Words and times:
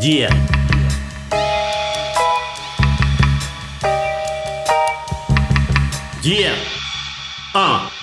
Yeah. 0.00 0.30
Yeah. 6.22 6.56
Uh. 7.54 7.99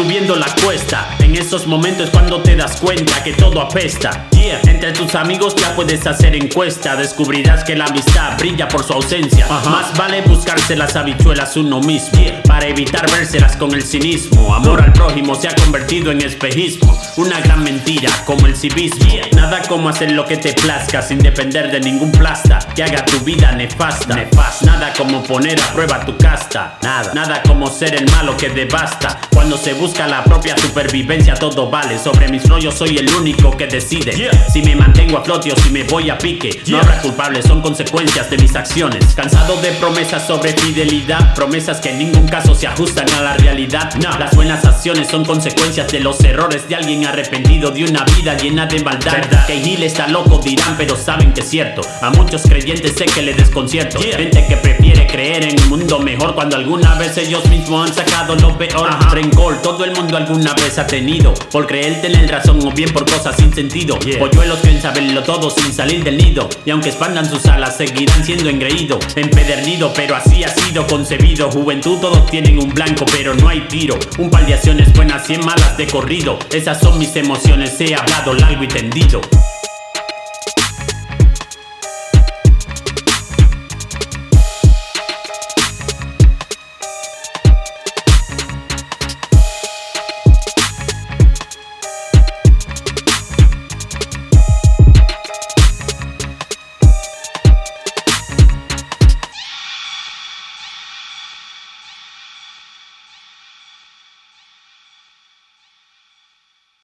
Subiendo 0.00 0.34
la 0.34 0.46
cuesta, 0.64 1.14
en 1.18 1.36
esos 1.36 1.66
momentos 1.66 2.08
cuando 2.08 2.40
te 2.40 2.56
das 2.56 2.80
cuenta 2.80 3.22
que 3.22 3.34
todo 3.34 3.60
apesta. 3.60 4.30
Yeah. 4.30 4.58
Entre 4.62 4.92
tus 4.92 5.14
amigos 5.14 5.54
ya 5.56 5.76
puedes 5.76 6.06
hacer 6.06 6.34
encuesta, 6.34 6.96
descubrirás 6.96 7.64
que 7.64 7.76
la 7.76 7.84
amistad 7.84 8.38
brilla 8.38 8.66
por 8.66 8.82
su 8.82 8.94
ausencia. 8.94 9.46
Más 9.46 9.94
vale 9.98 10.22
buscarse 10.22 10.74
las 10.74 10.96
habichuelas 10.96 11.54
uno 11.58 11.80
mismo, 11.80 12.18
para 12.46 12.66
evitar 12.66 13.10
vérselas 13.10 13.56
con 13.56 13.74
el 13.74 13.82
cinismo. 13.82 14.54
Amor 14.54 14.80
al 14.80 14.94
prójimo 14.94 15.34
se 15.34 15.48
ha 15.48 15.54
convertido 15.54 16.10
en 16.10 16.22
espejismo, 16.22 16.98
una 17.18 17.38
gran 17.40 17.62
mentira 17.62 18.10
como 18.24 18.46
el 18.46 18.56
civismo. 18.56 19.04
Nada 19.32 19.60
como 19.68 19.90
hacer 19.90 20.12
lo 20.12 20.24
que 20.24 20.38
te 20.38 20.54
plazca 20.54 21.02
sin 21.02 21.18
depender 21.18 21.70
de 21.70 21.80
ningún 21.80 22.10
plasta 22.10 22.58
que 22.74 22.84
haga 22.84 23.04
tu 23.04 23.18
vida 23.20 23.52
nefasta. 23.52 24.16
Nada 24.62 24.94
como 24.96 25.22
poner 25.22 25.60
a 25.60 25.66
prueba 25.74 26.06
tu 26.06 26.16
casta. 26.16 26.78
Nada, 26.82 27.12
nada 27.12 27.42
como 27.42 27.66
ser 27.66 27.94
el 27.94 28.10
malo 28.10 28.34
que 28.34 28.48
devasta. 28.48 29.20
Cuando 29.30 29.58
se 29.58 29.74
busca 29.74 29.89
la 29.98 30.24
propia 30.24 30.56
supervivencia, 30.56 31.34
todo 31.34 31.68
vale. 31.68 31.98
Sobre 31.98 32.28
mis 32.28 32.48
rollos 32.48 32.74
soy 32.74 32.96
el 32.98 33.08
único 33.14 33.56
que 33.56 33.66
decide. 33.66 34.30
Si 34.52 34.62
me 34.62 34.74
mantengo 34.74 35.18
a 35.18 35.24
flote 35.24 35.52
o 35.52 35.56
si 35.56 35.70
me 35.70 35.82
voy 35.84 36.10
a 36.10 36.18
pique. 36.18 36.62
No 36.68 36.78
habrá 36.78 37.00
culpables, 37.00 37.44
son 37.46 37.60
consecuencias 37.60 38.30
de 38.30 38.38
mis 38.38 38.54
acciones. 38.54 39.14
Cansado 39.14 39.60
de 39.60 39.70
promesas 39.72 40.26
sobre 40.26 40.52
fidelidad. 40.52 41.34
Promesas 41.34 41.80
que 41.80 41.90
en 41.90 41.98
ningún 41.98 42.26
caso 42.28 42.54
se 42.54 42.66
ajustan 42.66 43.08
a 43.10 43.22
la 43.22 43.34
realidad. 43.34 43.92
No. 43.96 44.18
Las 44.18 44.34
buenas 44.34 44.64
acciones 44.64 45.08
son 45.08 45.24
consecuencias 45.24 45.88
de 45.88 46.00
los 46.00 46.22
errores 46.24 46.68
de 46.68 46.76
alguien 46.76 47.06
arrepentido 47.06 47.70
de 47.70 47.84
una 47.84 48.04
vida 48.04 48.36
llena 48.36 48.66
de 48.66 48.82
maldad. 48.82 49.22
Que 49.46 49.60
Gil 49.60 49.82
está 49.82 50.08
loco, 50.08 50.38
dirán, 50.38 50.76
pero 50.76 50.96
saben 50.96 51.32
que 51.32 51.40
es 51.40 51.48
cierto. 51.48 51.82
A 52.00 52.10
muchos 52.10 52.42
creyentes 52.42 52.94
sé 52.96 53.06
que 53.06 53.22
le 53.22 53.34
desconcierto. 53.34 53.98
Gente 54.00 54.46
que 54.46 54.56
prefiere 54.56 54.99
creer 55.10 55.44
en 55.44 55.60
un 55.62 55.68
mundo 55.68 55.98
mejor 55.98 56.34
cuando 56.34 56.56
alguna 56.56 56.94
vez 56.94 57.16
ellos 57.18 57.44
mismos 57.48 57.88
han 57.88 57.94
sacado 57.94 58.34
lo 58.36 58.56
peor. 58.56 58.88
Rencor, 59.10 59.60
todo 59.60 59.84
el 59.84 59.92
mundo 59.92 60.16
alguna 60.16 60.54
vez 60.54 60.78
ha 60.78 60.86
tenido. 60.86 61.34
Por 61.50 61.66
creer 61.66 62.00
tener 62.00 62.30
razón 62.30 62.60
o 62.64 62.70
bien 62.70 62.92
por 62.92 63.04
cosas 63.04 63.36
sin 63.36 63.52
sentido. 63.52 63.98
Polluelos 64.18 64.60
quieren 64.60 64.80
saberlo 64.80 65.22
todo 65.22 65.50
sin 65.50 65.72
salir 65.72 66.04
del 66.04 66.16
nido. 66.16 66.48
Y 66.64 66.70
aunque 66.70 66.90
expandan 66.90 67.28
sus 67.28 67.44
alas, 67.46 67.76
seguirán 67.76 68.24
siendo 68.24 68.48
engreído. 68.48 68.98
Empedernido, 69.16 69.92
pero 69.94 70.14
así 70.14 70.44
ha 70.44 70.48
sido 70.48 70.86
concebido. 70.86 71.50
Juventud, 71.50 71.98
todos 72.00 72.26
tienen 72.26 72.58
un 72.58 72.70
blanco, 72.70 73.04
pero 73.12 73.34
no 73.34 73.48
hay 73.48 73.60
tiro. 73.62 73.98
Un 74.18 74.30
par 74.30 74.46
de 74.46 74.54
acciones 74.54 74.92
buenas, 74.92 75.26
100 75.26 75.44
malas 75.44 75.76
de 75.76 75.86
corrido. 75.86 76.38
Esas 76.52 76.80
son 76.80 76.98
mis 76.98 77.14
emociones, 77.16 77.80
he 77.80 77.94
hablado 77.94 78.34
largo 78.34 78.62
y 78.62 78.68
tendido. 78.68 79.20